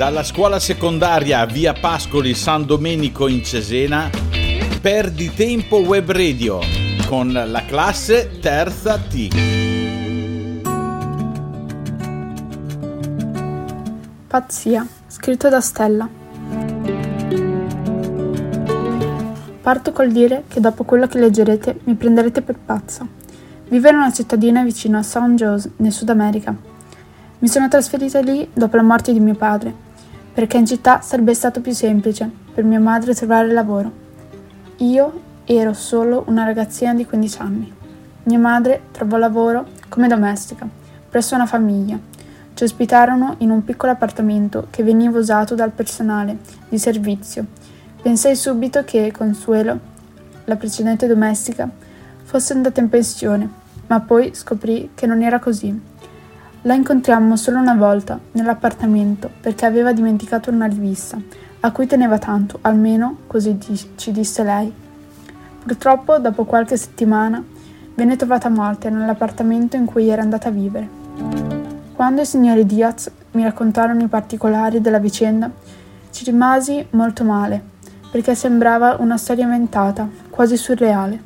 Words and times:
dalla 0.00 0.22
scuola 0.22 0.58
secondaria 0.58 1.44
via 1.44 1.74
Pascoli 1.74 2.32
San 2.32 2.64
Domenico 2.64 3.28
in 3.28 3.44
Cesena, 3.44 4.08
Perdi 4.80 5.30
Tempo 5.34 5.76
Web 5.80 6.10
Radio 6.10 6.60
con 7.06 7.30
la 7.30 7.62
classe 7.66 8.38
terza 8.40 8.96
T. 8.96 9.28
Pazzia, 14.26 14.86
scritto 15.06 15.50
da 15.50 15.60
Stella. 15.60 16.08
Parto 19.60 19.92
col 19.92 20.10
dire 20.10 20.44
che 20.48 20.60
dopo 20.60 20.84
quello 20.84 21.08
che 21.08 21.18
leggerete 21.18 21.80
mi 21.84 21.94
prenderete 21.94 22.40
per 22.40 22.56
pazza. 22.56 23.06
Vivo 23.68 23.88
in 23.90 23.96
una 23.96 24.12
cittadina 24.14 24.62
vicino 24.62 24.96
a 24.96 25.02
San 25.02 25.36
Jose, 25.36 25.72
nel 25.76 25.92
Sud 25.92 26.08
America. 26.08 26.56
Mi 27.40 27.48
sono 27.48 27.68
trasferita 27.68 28.20
lì 28.20 28.48
dopo 28.50 28.76
la 28.76 28.82
morte 28.82 29.12
di 29.12 29.20
mio 29.20 29.34
padre, 29.34 29.88
perché 30.32 30.56
in 30.56 30.66
città 30.66 31.00
sarebbe 31.00 31.34
stato 31.34 31.60
più 31.60 31.72
semplice 31.72 32.30
per 32.54 32.64
mia 32.64 32.80
madre 32.80 33.14
trovare 33.14 33.52
lavoro. 33.52 33.92
Io 34.78 35.20
ero 35.44 35.72
solo 35.72 36.24
una 36.26 36.44
ragazzina 36.44 36.94
di 36.94 37.04
15 37.04 37.38
anni. 37.40 37.72
Mia 38.24 38.38
madre 38.38 38.82
trovò 38.92 39.16
lavoro 39.16 39.66
come 39.88 40.08
domestica 40.08 40.66
presso 41.08 41.34
una 41.34 41.46
famiglia 41.46 41.98
ci 42.60 42.64
ospitarono 42.64 43.36
in 43.38 43.50
un 43.50 43.64
piccolo 43.64 43.92
appartamento 43.92 44.66
che 44.68 44.82
veniva 44.82 45.18
usato 45.18 45.54
dal 45.54 45.70
personale 45.70 46.36
di 46.68 46.78
servizio. 46.78 47.46
Pensai 48.02 48.36
subito 48.36 48.84
che 48.84 49.10
Consuelo, 49.12 49.78
la 50.44 50.56
precedente 50.56 51.06
domestica, 51.06 51.68
fosse 52.22 52.52
andata 52.52 52.80
in 52.80 52.90
pensione, 52.90 53.48
ma 53.86 54.00
poi 54.00 54.34
scoprì 54.34 54.90
che 54.94 55.06
non 55.06 55.22
era 55.22 55.38
così. 55.38 55.80
La 56.64 56.74
incontriammo 56.74 57.36
solo 57.36 57.58
una 57.58 57.74
volta 57.74 58.20
nell'appartamento 58.32 59.30
perché 59.40 59.64
aveva 59.64 59.94
dimenticato 59.94 60.50
una 60.50 60.66
rivista 60.66 61.18
a 61.60 61.72
cui 61.72 61.86
teneva 61.86 62.18
tanto, 62.18 62.58
almeno 62.60 63.20
così 63.26 63.58
ci 63.96 64.12
disse 64.12 64.42
lei. 64.42 64.70
Purtroppo, 65.64 66.18
dopo 66.18 66.44
qualche 66.44 66.76
settimana, 66.76 67.42
venne 67.94 68.16
trovata 68.16 68.50
morta 68.50 68.90
nell'appartamento 68.90 69.76
in 69.76 69.86
cui 69.86 70.08
era 70.08 70.20
andata 70.20 70.48
a 70.48 70.52
vivere. 70.52 70.86
Quando 71.94 72.20
i 72.20 72.26
signori 72.26 72.66
Diaz 72.66 73.10
mi 73.32 73.42
raccontarono 73.42 74.02
i 74.02 74.08
particolari 74.08 74.82
della 74.82 74.98
vicenda, 74.98 75.50
ci 76.10 76.24
rimasi 76.24 76.86
molto 76.90 77.24
male, 77.24 77.62
perché 78.10 78.34
sembrava 78.34 78.96
una 79.00 79.16
storia 79.16 79.44
inventata, 79.44 80.06
quasi 80.28 80.58
surreale, 80.58 81.22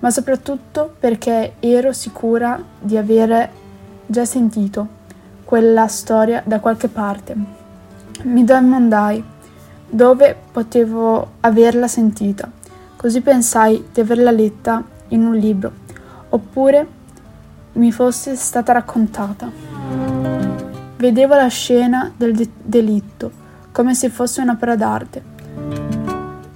ma 0.00 0.10
soprattutto 0.10 0.92
perché 0.98 1.54
ero 1.60 1.92
sicura 1.92 2.60
di 2.80 2.96
avere 2.96 3.64
già 4.06 4.24
sentito 4.24 5.04
quella 5.44 5.86
storia 5.88 6.42
da 6.44 6.60
qualche 6.60 6.88
parte. 6.88 7.36
Mi 8.22 8.44
domandai 8.44 9.22
dove 9.88 10.36
potevo 10.50 11.32
averla 11.40 11.86
sentita, 11.86 12.50
così 12.96 13.20
pensai 13.20 13.88
di 13.92 14.00
averla 14.00 14.30
letta 14.30 14.82
in 15.08 15.24
un 15.24 15.34
libro, 15.34 15.72
oppure 16.30 16.86
mi 17.74 17.92
fosse 17.92 18.34
stata 18.36 18.72
raccontata. 18.72 19.50
Vedevo 20.96 21.34
la 21.34 21.48
scena 21.48 22.10
del 22.16 22.34
de- 22.34 22.50
delitto 22.62 23.44
come 23.70 23.94
se 23.94 24.08
fosse 24.08 24.40
un'opera 24.40 24.74
d'arte, 24.74 25.22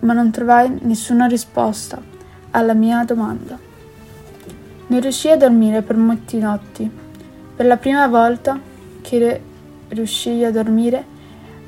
ma 0.00 0.12
non 0.12 0.30
trovai 0.30 0.78
nessuna 0.82 1.26
risposta 1.26 2.00
alla 2.50 2.74
mia 2.74 3.02
domanda. 3.04 3.58
Non 4.88 5.00
riuscii 5.00 5.32
a 5.32 5.36
dormire 5.36 5.82
per 5.82 5.96
molti 5.96 6.38
notti. 6.38 7.04
Per 7.56 7.64
la 7.64 7.78
prima 7.78 8.06
volta 8.06 8.60
che 9.00 9.40
riuscii 9.88 10.44
a 10.44 10.50
dormire, 10.50 11.02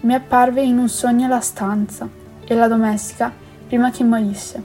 mi 0.00 0.14
apparve 0.14 0.60
in 0.60 0.78
un 0.78 0.88
sogno 0.88 1.28
la 1.28 1.38
stanza 1.38 2.08
e 2.44 2.54
la 2.56 2.66
domestica 2.66 3.32
prima 3.68 3.92
che 3.92 4.02
morisse. 4.02 4.60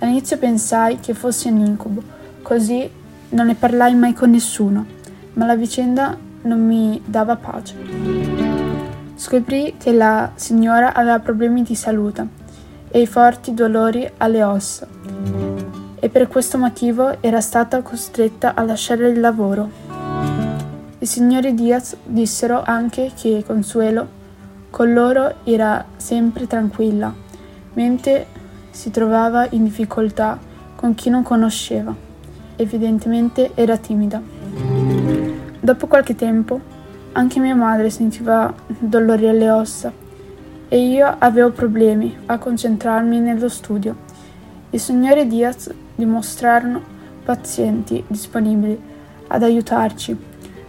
All'inizio 0.00 0.38
pensai 0.38 0.98
che 0.98 1.14
fosse 1.14 1.50
un 1.50 1.64
incubo, 1.64 2.02
così 2.42 2.90
non 3.28 3.46
ne 3.46 3.54
parlai 3.54 3.94
mai 3.94 4.12
con 4.12 4.30
nessuno, 4.30 4.84
ma 5.34 5.46
la 5.46 5.54
vicenda 5.54 6.18
non 6.42 6.66
mi 6.66 7.00
dava 7.04 7.36
pace. 7.36 7.76
Scoprì 9.14 9.76
che 9.78 9.92
la 9.92 10.32
signora 10.34 10.94
aveva 10.94 11.20
problemi 11.20 11.62
di 11.62 11.76
salute 11.76 12.26
e 12.88 13.06
forti 13.06 13.54
dolori 13.54 14.10
alle 14.16 14.42
ossa 14.42 14.86
e 15.98 16.08
per 16.08 16.28
questo 16.28 16.58
motivo 16.58 17.22
era 17.22 17.40
stata 17.40 17.82
costretta 17.82 18.54
a 18.54 18.62
lasciare 18.62 19.08
il 19.08 19.20
lavoro. 19.20 19.85
I 20.98 21.04
signori 21.04 21.52
Diaz 21.52 21.94
dissero 22.04 22.62
anche 22.64 23.12
che 23.14 23.44
Consuelo 23.46 24.08
con 24.70 24.94
loro 24.94 25.44
era 25.44 25.84
sempre 25.96 26.46
tranquilla, 26.46 27.14
mentre 27.74 28.26
si 28.70 28.90
trovava 28.90 29.46
in 29.50 29.64
difficoltà 29.64 30.38
con 30.74 30.94
chi 30.94 31.10
non 31.10 31.22
conosceva. 31.22 31.94
Evidentemente 32.56 33.50
era 33.54 33.76
timida. 33.76 34.22
Dopo 35.60 35.86
qualche 35.86 36.14
tempo 36.14 36.58
anche 37.12 37.40
mia 37.40 37.54
madre 37.54 37.90
sentiva 37.90 38.54
dolori 38.66 39.28
alle 39.28 39.50
ossa 39.50 39.92
e 40.68 40.78
io 40.78 41.14
avevo 41.18 41.50
problemi 41.50 42.16
a 42.24 42.38
concentrarmi 42.38 43.20
nello 43.20 43.50
studio. 43.50 43.96
I 44.70 44.78
signori 44.78 45.26
Diaz 45.26 45.70
dimostrarono 45.94 46.80
pazienti, 47.22 48.02
disponibili 48.06 48.80
ad 49.28 49.42
aiutarci, 49.42 50.16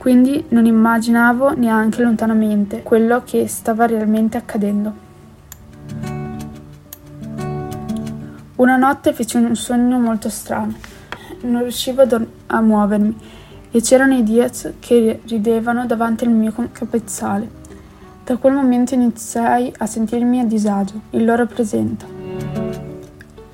quindi 0.00 0.46
non 0.48 0.64
immaginavo 0.64 1.50
neanche 1.50 2.02
lontanamente 2.02 2.82
quello 2.82 3.22
che 3.22 3.46
stava 3.48 3.84
realmente 3.84 4.38
accadendo. 4.38 4.94
Una 8.56 8.76
notte 8.78 9.12
feci 9.12 9.36
un 9.36 9.54
sogno 9.54 9.98
molto 9.98 10.30
strano. 10.30 10.74
Non 11.42 11.60
riuscivo 11.60 12.00
a, 12.00 12.06
do- 12.06 12.26
a 12.46 12.62
muovermi 12.62 13.14
e 13.70 13.82
c'erano 13.82 14.14
i 14.14 14.22
Diaz 14.22 14.72
che 14.80 15.20
ridevano 15.26 15.84
davanti 15.84 16.24
al 16.24 16.30
mio 16.30 16.54
capezzale. 16.72 17.50
Da 18.24 18.38
quel 18.38 18.54
momento 18.54 18.94
iniziai 18.94 19.70
a 19.76 19.84
sentirmi 19.84 20.40
a 20.40 20.46
disagio, 20.46 20.98
in 21.10 21.26
loro 21.26 21.44
presenza. 21.44 22.06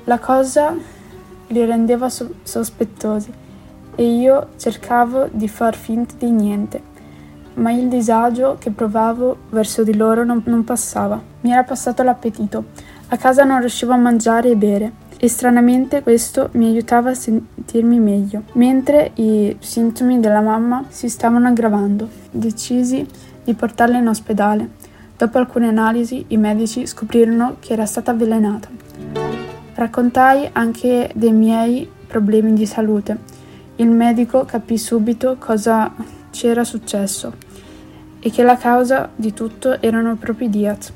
La 0.05 0.19
cosa 0.21 0.77
li 1.49 1.65
rendeva 1.65 2.09
so- 2.09 2.35
sospettosi 2.45 3.45
e 3.97 4.05
io 4.05 4.49
cercavo 4.57 5.29
di 5.33 5.49
far 5.49 5.75
finta 5.75 6.15
di 6.19 6.31
niente, 6.31 6.81
ma 7.55 7.73
il 7.73 7.89
disagio 7.89 8.57
che 8.61 8.71
provavo 8.71 9.37
verso 9.51 9.83
di 9.83 9.97
loro 9.97 10.25
non, 10.25 10.43
non 10.47 10.63
passava. 10.63 11.21
Mi 11.41 11.51
era 11.51 11.65
passato 11.65 12.03
l'appetito. 12.03 12.65
A 13.09 13.17
casa 13.17 13.45
non 13.45 13.61
riuscivo 13.61 13.93
a 13.93 13.97
mangiare 13.97 14.51
e 14.51 14.57
bere 14.57 14.93
e 15.19 15.29
stranamente 15.29 16.03
questo 16.03 16.51
mi 16.53 16.67
aiutava 16.67 17.11
a 17.11 17.15
sentirmi 17.15 17.99
meglio, 17.99 18.43
mentre 18.53 19.13
i 19.15 19.57
sintomi 19.59 20.21
della 20.21 20.43
mamma 20.43 20.85
si 20.89 21.09
stavano 21.09 21.49
aggravando. 21.49 22.09
Decisi 22.31 23.07
di 23.43 23.55
portarla 23.55 23.97
in 23.97 24.09
ospedale. 24.09 24.69
Dopo 25.17 25.39
alcune 25.39 25.69
analisi 25.69 26.27
i 26.29 26.37
medici 26.37 26.87
scoprirono 26.87 27.57
che 27.61 27.73
era 27.73 27.87
stata 27.87 28.11
avvelenata. 28.11 28.69
Raccontai 29.75 30.51
anche 30.53 31.11
dei 31.15 31.33
miei 31.33 31.89
problemi 32.07 32.53
di 32.53 32.67
salute. 32.67 33.36
Il 33.79 33.91
medico 33.91 34.47
capì 34.47 34.79
subito 34.79 35.37
cosa 35.39 35.93
c'era 36.31 36.65
successo 36.65 37.35
e 38.21 38.31
che 38.31 38.43
la 38.43 38.57
causa 38.57 39.11
di 39.15 39.35
tutto 39.35 39.83
erano 39.83 40.17
proprio 40.17 40.49
i 40.49 40.51
Diaz. 40.51 40.93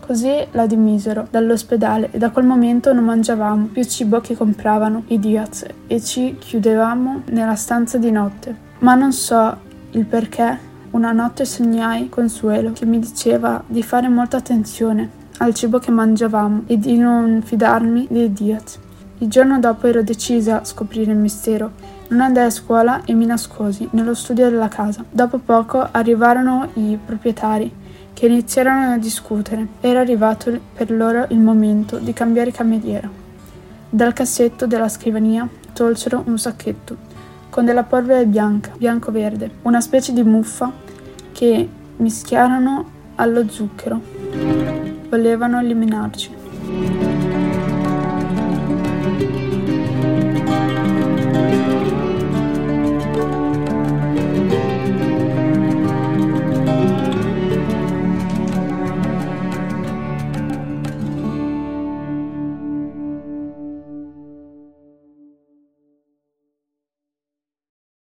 Così 0.00 0.46
la 0.52 0.66
dimisero 0.66 1.26
dall'ospedale 1.30 2.08
e 2.12 2.18
da 2.18 2.30
quel 2.30 2.46
momento 2.46 2.94
non 2.94 3.04
mangiavamo 3.04 3.66
più 3.66 3.84
cibo 3.84 4.20
che 4.20 4.34
compravano 4.34 5.02
i 5.08 5.18
Diaz 5.18 5.66
e 5.86 6.00
ci 6.00 6.36
chiudevamo 6.38 7.24
nella 7.26 7.56
stanza 7.56 7.98
di 7.98 8.10
notte. 8.10 8.54
Ma 8.78 8.94
non 8.94 9.12
so 9.12 9.56
il 9.90 10.06
perché 10.06 10.58
una 10.92 11.12
notte 11.12 11.44
sognai 11.44 12.08
Consuelo 12.08 12.72
che 12.72 12.86
mi 12.86 13.00
diceva 13.00 13.62
di 13.66 13.82
fare 13.82 14.08
molta 14.08 14.38
attenzione 14.38 15.10
al 15.38 15.52
cibo 15.52 15.78
che 15.78 15.90
mangiavamo 15.90 16.62
e 16.66 16.78
di 16.78 16.96
non 16.96 17.42
fidarmi 17.44 18.06
dei 18.08 18.32
Diaz. 18.32 18.78
Il 19.18 19.28
giorno 19.28 19.58
dopo 19.58 19.86
ero 19.86 20.02
decisa 20.02 20.60
a 20.60 20.64
scoprire 20.64 21.10
il 21.10 21.16
mistero. 21.16 21.70
Non 22.08 22.20
andai 22.20 22.44
a 22.44 22.50
scuola 22.50 23.02
e 23.06 23.14
mi 23.14 23.24
nascosi 23.24 23.88
nello 23.92 24.12
studio 24.12 24.50
della 24.50 24.68
casa. 24.68 25.02
Dopo 25.10 25.38
poco 25.38 25.88
arrivarono 25.90 26.68
i 26.74 26.98
proprietari 27.02 27.72
che 28.12 28.26
iniziarono 28.26 28.92
a 28.92 28.98
discutere. 28.98 29.66
Era 29.80 30.00
arrivato 30.00 30.60
per 30.74 30.90
loro 30.90 31.24
il 31.30 31.38
momento 31.38 31.96
di 31.96 32.12
cambiare 32.12 32.50
cameriera. 32.50 33.08
Dal 33.88 34.12
cassetto 34.12 34.66
della 34.66 34.90
scrivania 34.90 35.48
tolsero 35.72 36.22
un 36.26 36.38
sacchetto 36.38 36.96
con 37.48 37.64
della 37.64 37.84
polvere 37.84 38.26
bianca, 38.26 38.72
bianco-verde, 38.76 39.50
una 39.62 39.80
specie 39.80 40.12
di 40.12 40.22
muffa 40.22 40.70
che 41.32 41.66
mischiarono 41.96 42.84
allo 43.14 43.48
zucchero. 43.48 43.98
Volevano 45.08 45.58
eliminarci. 45.60 46.35